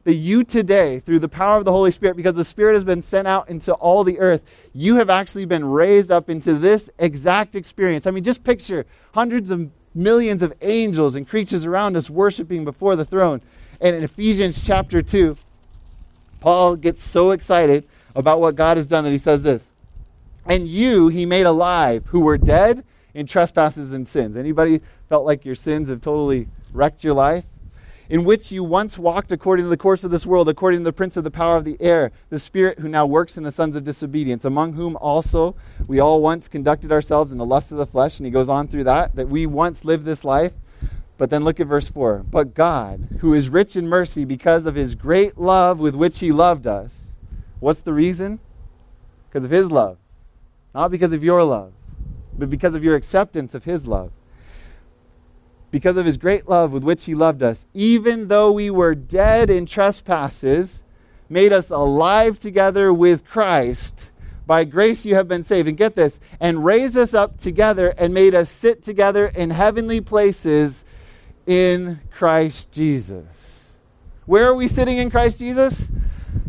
[0.03, 3.01] that you today, through the power of the Holy Spirit, because the Spirit has been
[3.01, 4.41] sent out into all the earth,
[4.73, 8.07] you have actually been raised up into this exact experience.
[8.07, 12.95] I mean, just picture hundreds of millions of angels and creatures around us worshiping before
[12.95, 13.41] the throne.
[13.81, 15.35] And in Ephesians chapter 2,
[16.39, 17.83] Paul gets so excited
[18.15, 19.66] about what God has done that he says this
[20.47, 22.83] And you he made alive who were dead
[23.13, 24.35] in trespasses and sins.
[24.35, 27.45] Anybody felt like your sins have totally wrecked your life?
[28.09, 30.93] in which you once walked according to the course of this world, according to the
[30.93, 33.75] prince of the power of the air, the spirit who now works in the sons
[33.75, 35.55] of disobedience, among whom also
[35.87, 38.19] we all once conducted ourselves in the lust of the flesh.
[38.19, 40.53] And he goes on through that, that we once lived this life.
[41.17, 42.25] But then look at verse 4.
[42.29, 46.31] But God, who is rich in mercy because of his great love with which he
[46.31, 47.15] loved us,
[47.59, 48.39] what's the reason?
[49.27, 49.97] Because of his love.
[50.77, 51.73] Not because of your love,
[52.37, 54.11] but because of your acceptance of his love
[55.71, 59.49] because of his great love with which he loved us, even though we were dead
[59.49, 60.81] in trespasses,
[61.29, 64.11] made us alive together with Christ.
[64.45, 65.67] By grace you have been saved.
[65.67, 69.99] And get this, and raised us up together and made us sit together in heavenly
[69.99, 70.85] places
[71.45, 73.73] in Christ Jesus.
[74.25, 75.89] Where are we sitting in Christ Jesus?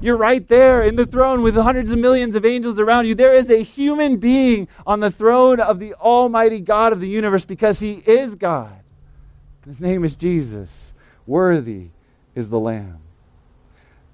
[0.00, 3.16] You're right there in the throne with hundreds of millions of angels around you.
[3.16, 7.44] There is a human being on the throne of the Almighty God of the universe
[7.44, 8.72] because He is God.
[9.66, 10.92] His name is Jesus.
[11.26, 11.88] Worthy
[12.36, 13.00] is the Lamb.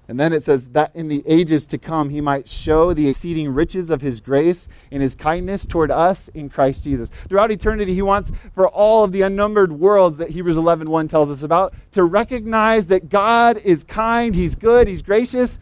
[0.07, 3.51] And then it says that in the ages to come he might show the exceeding
[3.51, 7.09] riches of his grace in his kindness toward us in Christ Jesus.
[7.27, 11.41] Throughout eternity he wants for all of the unnumbered worlds that Hebrews 11:1 tells us
[11.41, 15.57] about to recognize that God is kind, he's good, he's gracious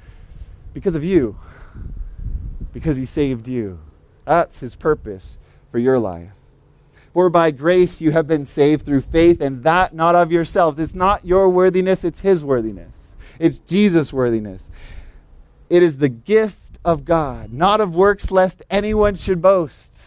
[0.73, 1.37] because of you.
[2.71, 3.79] Because he saved you.
[4.25, 5.37] That's his purpose
[5.71, 6.31] for your life.
[7.13, 10.79] For by grace you have been saved through faith, and that not of yourselves.
[10.79, 13.15] It's not your worthiness, it's His worthiness.
[13.39, 14.69] It's Jesus' worthiness.
[15.69, 20.01] It is the gift of God, not of works, lest anyone should boast.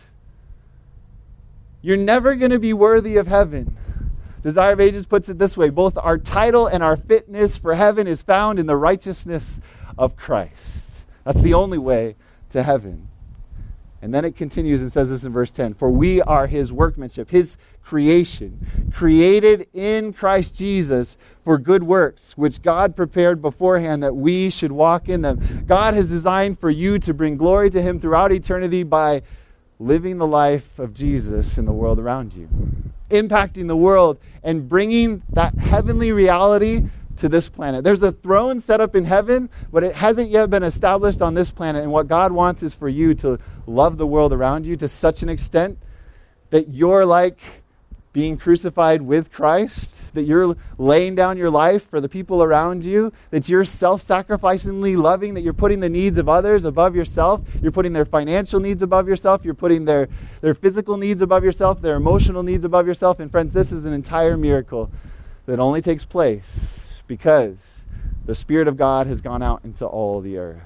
[1.81, 3.77] You're never going to be worthy of heaven.
[4.43, 8.07] Desire of Ages puts it this way both our title and our fitness for heaven
[8.07, 9.61] is found in the righteousness
[9.99, 11.05] of Christ.
[11.25, 12.17] That's the only way
[12.51, 13.09] to heaven.
[14.03, 17.31] And then it continues and says this in verse 10 For we are his workmanship,
[17.31, 24.51] his creation, created in Christ Jesus for good works, which God prepared beforehand that we
[24.51, 25.65] should walk in them.
[25.67, 29.23] God has designed for you to bring glory to him throughout eternity by
[29.79, 32.49] living the life of Jesus in the world around you,
[33.11, 36.85] impacting the world and bringing that heavenly reality
[37.17, 37.85] to this planet.
[37.85, 41.51] There's a throne set up in heaven, but it hasn't yet been established on this
[41.51, 41.83] planet.
[41.83, 45.23] And what God wants is for you to love the world around you to such
[45.23, 45.79] an extent
[46.51, 47.39] that you're like
[48.13, 53.13] being crucified with Christ, that you're laying down your life for the people around you,
[53.31, 57.73] that you're self sacrificingly loving, that you're putting the needs of others above yourself, you're
[57.73, 60.09] putting their financial needs above yourself, you're putting their,
[60.41, 63.21] their physical needs above yourself, their emotional needs above yourself.
[63.21, 64.91] And friends, this is an entire miracle
[65.45, 67.85] that only takes place because
[68.27, 70.63] the Spirit of God has gone out into all the earth.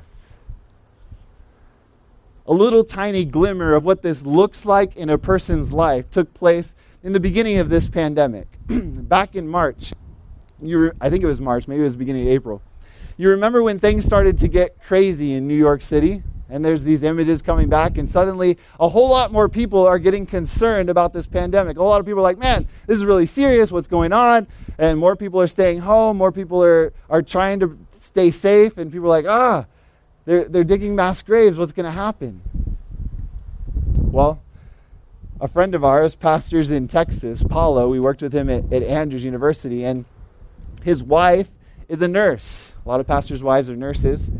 [2.47, 6.74] a little tiny glimmer of what this looks like in a person's life took place
[7.03, 8.49] in the beginning of this pandemic.
[8.68, 9.93] Back in March,
[10.61, 12.62] you I think it was March, maybe it was beginning of April.
[13.16, 16.22] You remember when things started to get crazy in New York City?
[16.51, 20.26] And there's these images coming back, and suddenly a whole lot more people are getting
[20.26, 21.78] concerned about this pandemic.
[21.78, 23.70] A lot of people are like, man, this is really serious.
[23.70, 24.48] What's going on?
[24.78, 26.16] And more people are staying home.
[26.16, 28.78] More people are, are trying to stay safe.
[28.78, 29.66] And people are like, ah,
[30.24, 31.57] they're, they're digging mass graves.
[31.57, 32.42] What's going to happen?
[33.96, 34.42] Well,
[35.40, 37.88] a friend of ours pastors in Texas, Paulo.
[37.88, 40.05] We worked with him at, at Andrews University, and
[40.82, 41.48] his wife
[41.88, 42.72] is a nurse.
[42.84, 44.30] A lot of pastors' wives are nurses.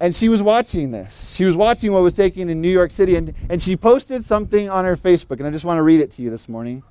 [0.00, 1.34] And she was watching this.
[1.34, 4.70] She was watching what was taking in New York City, and, and she posted something
[4.70, 6.84] on her Facebook, and I just want to read it to you this morning.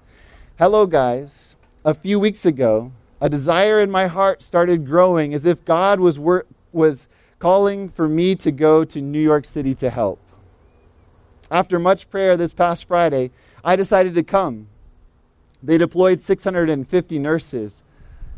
[0.60, 1.56] Hello, guys.
[1.86, 2.92] A few weeks ago,
[3.22, 7.08] a desire in my heart started growing as if God was, wor- was
[7.40, 10.20] calling for me to go to New York City to help.
[11.50, 13.32] After much prayer this past Friday,
[13.64, 14.68] I decided to come.
[15.64, 17.84] They deployed 650 nurses,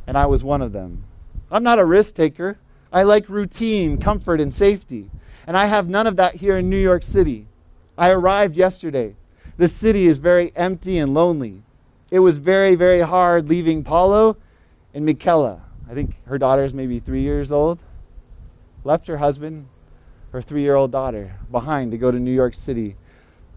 [0.06, 1.06] and I was one of them.
[1.52, 2.60] I'm not a risk taker.
[2.92, 5.10] I like routine, comfort, and safety.
[5.46, 7.48] And I have none of that here in New York City.
[7.98, 9.16] I arrived yesterday.
[9.58, 11.64] The city is very empty and lonely.
[12.12, 14.38] It was very, very hard leaving Paulo
[14.94, 15.62] and Michaela.
[15.90, 17.80] I think her daughter is maybe three years old.
[18.84, 19.68] Left her husband,
[20.32, 22.96] her three year old daughter behind to go to New York City,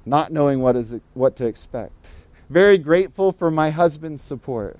[0.04, 1.92] not knowing what, is, what to expect.
[2.50, 4.78] Very grateful for my husband's support.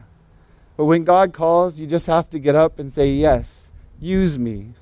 [0.77, 3.62] But when God calls, you just have to get up and say, Yes,
[4.03, 4.75] use me.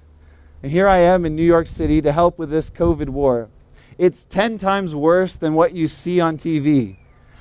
[0.63, 3.49] And here I am in New York City to help with this COVID war.
[3.99, 6.97] It's 10 times worse than what you see on TV.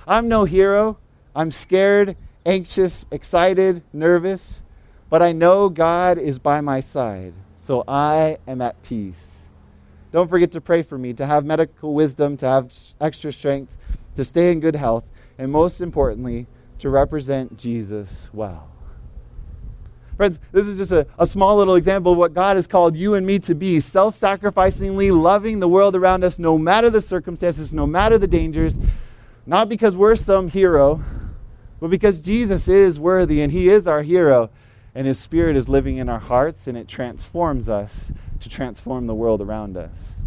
[0.08, 0.98] I'm no hero.
[1.36, 2.16] I'm scared,
[2.46, 4.62] anxious, excited, nervous,
[5.10, 7.34] but I know God is by my side
[7.70, 9.44] so I am at peace.
[10.12, 13.78] Don't forget to pray for me, to have medical wisdom, to have extra strength,
[14.16, 15.04] to stay in good health,
[15.38, 16.48] and most importantly,
[16.80, 18.68] to represent Jesus well.
[20.20, 23.14] Friends, this is just a, a small little example of what God has called you
[23.14, 27.72] and me to be self sacrificingly loving the world around us, no matter the circumstances,
[27.72, 28.78] no matter the dangers,
[29.46, 31.02] not because we're some hero,
[31.80, 34.50] but because Jesus is worthy and He is our hero
[34.94, 38.12] and His Spirit is living in our hearts, and it transforms us
[38.42, 40.20] to transform the world around us.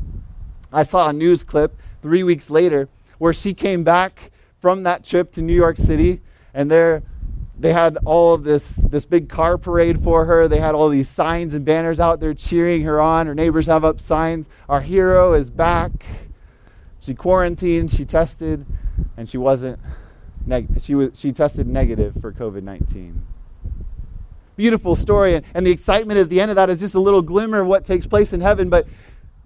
[0.73, 2.89] I saw a news clip three weeks later
[3.19, 6.23] where she came back from that trip to New York City,
[6.55, 7.03] and there
[7.59, 10.49] they had all of this this big car parade for her.
[10.49, 13.27] They had all these signs and banners out there cheering her on.
[13.27, 15.93] Her neighbors have up signs, "Our hero is back."
[17.01, 18.65] She quarantined, she tested,
[19.17, 19.79] and she wasn't
[20.47, 23.21] neg- she was she tested negative for COVID-19
[24.57, 25.35] beautiful story.
[25.35, 27.67] And, and the excitement at the end of that is just a little glimmer of
[27.67, 28.69] what takes place in heaven.
[28.69, 28.87] But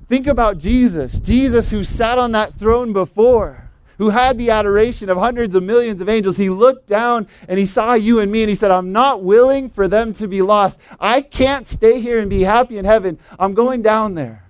[0.08, 3.65] think about Jesus Jesus, who sat on that throne before
[3.98, 7.66] who had the adoration of hundreds of millions of angels, he looked down and he
[7.66, 10.78] saw you and me and he said, I'm not willing for them to be lost.
[11.00, 13.18] I can't stay here and be happy in heaven.
[13.38, 14.44] I'm going down there.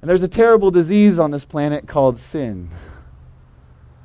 [0.00, 2.70] And there's a terrible disease on this planet called sin.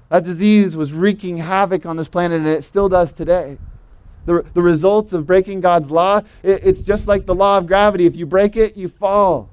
[0.10, 3.58] That disease was wreaking havoc on this planet and it still does today
[4.26, 8.06] the, the results of breaking God's law, it, it's just like the law of gravity.
[8.06, 9.50] If you break it, you fall.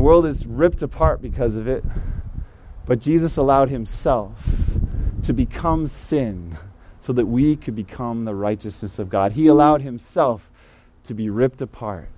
[0.00, 1.84] The world is ripped apart because of it.
[2.86, 4.32] But Jesus allowed himself
[5.24, 6.56] to become sin
[7.00, 9.32] so that we could become the righteousness of God.
[9.32, 10.50] He allowed himself
[11.04, 12.08] to be ripped apart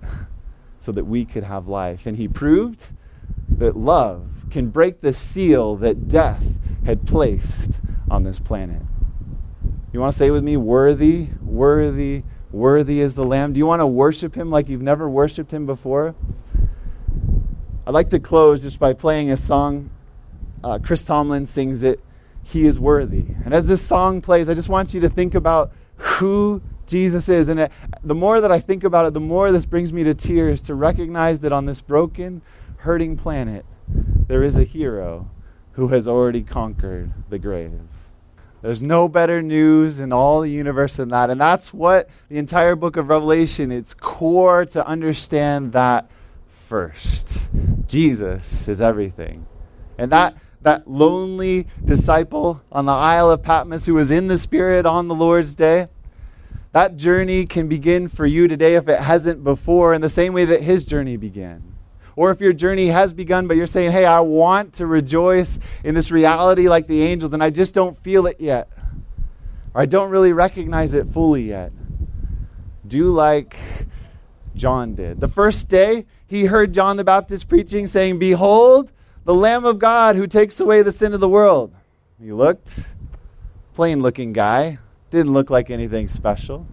[0.79, 2.05] so that we could have life.
[2.05, 2.85] And he proved
[3.57, 6.41] that love can break the seal that death
[6.85, 8.81] had placed on this planet.
[9.91, 13.51] You want to say with me, worthy, worthy, worthy is the Lamb?
[13.51, 16.15] Do you want to worship him like you've never worshiped him before?
[17.85, 19.89] I'd like to close just by playing a song.
[20.63, 21.99] Uh, Chris Tomlin sings it,
[22.41, 23.25] He is Worthy.
[23.43, 27.49] And as this song plays, I just want you to think about who Jesus is.
[27.49, 27.71] And it,
[28.05, 30.75] the more that I think about it, the more this brings me to tears to
[30.75, 32.41] recognize that on this broken,
[32.77, 33.65] hurting planet,
[34.27, 35.29] there is a hero
[35.73, 37.73] who has already conquered the grave.
[38.61, 41.29] There's no better news in all the universe than that.
[41.29, 46.09] And that's what the entire book of Revelation, it's core to understand that
[46.73, 47.37] first.
[47.85, 49.45] Jesus is everything.
[49.99, 54.87] And that that lonely disciple on the Isle of Patmos who was in the Spirit
[54.87, 55.87] on the Lord's day,
[56.71, 60.45] that journey can begin for you today if it hasn't before, in the same way
[60.45, 61.61] that his journey began.
[62.15, 65.93] Or if your journey has begun, but you're saying, hey, I want to rejoice in
[65.93, 68.67] this reality like the angels, and I just don't feel it yet.
[69.75, 71.71] Or I don't really recognize it fully yet.
[72.87, 73.59] Do like
[74.55, 75.19] John did.
[75.19, 78.91] The first day, he heard John the Baptist preaching, saying, Behold,
[79.23, 81.73] the Lamb of God who takes away the sin of the world.
[82.19, 82.79] He looked,
[83.75, 84.79] plain looking guy,
[85.11, 86.65] didn't look like anything special.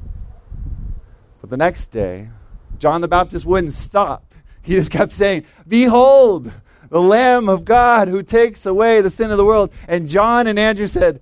[1.42, 2.30] But the next day,
[2.78, 4.34] John the Baptist wouldn't stop.
[4.62, 6.50] He just kept saying, Behold,
[6.88, 9.70] the Lamb of God who takes away the sin of the world.
[9.88, 11.20] And John and Andrew said,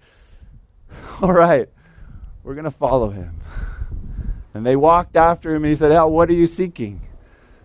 [1.21, 1.69] All right,
[2.45, 3.41] we're going to follow him.
[4.55, 7.01] And they walked after him, and he said, Hell, what are you seeking?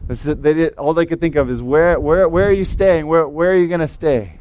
[0.07, 3.07] They did, all they could think of is, Where, where, where are you staying?
[3.07, 4.39] Where, where are you going to stay?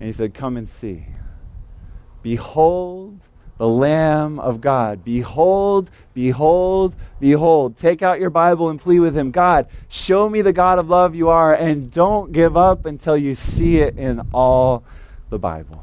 [0.00, 1.06] And he said, Come and see.
[2.22, 3.20] Behold
[3.60, 5.04] the Lamb of God.
[5.04, 7.76] Behold, behold, behold.
[7.76, 11.14] Take out your Bible and plead with Him God, show me the God of love
[11.14, 14.82] you are, and don't give up until you see it in all
[15.28, 15.82] the Bible.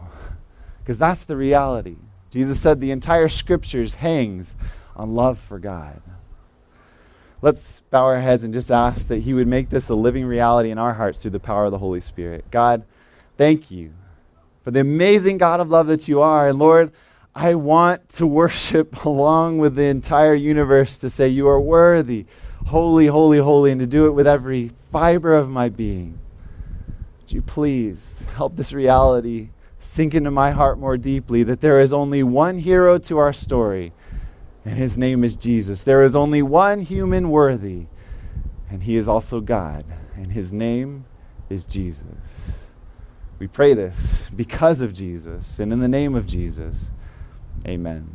[0.80, 1.98] Because that's the reality.
[2.32, 4.56] Jesus said the entire scriptures hangs
[4.96, 6.02] on love for God.
[7.48, 10.70] Let's bow our heads and just ask that He would make this a living reality
[10.70, 12.44] in our hearts through the power of the Holy Spirit.
[12.52, 12.84] God,
[13.38, 13.94] thank you
[14.66, 16.50] for the amazing God of love that you are.
[16.50, 16.92] And Lord,
[17.34, 22.26] I want to worship along with the entire universe to say, You are worthy,
[22.66, 26.20] holy, holy, holy, and to do it with every fiber of my being.
[27.22, 31.94] Would you please help this reality sink into my heart more deeply that there is
[31.94, 33.94] only one hero to our story,
[34.68, 35.84] and his name is Jesus.
[35.84, 37.86] There is only one human worthy,
[38.70, 41.06] and he is also God, and his name
[41.50, 42.66] is Jesus.
[43.40, 46.92] We pray this because of Jesus and in the name of Jesus.
[47.66, 48.10] Amen.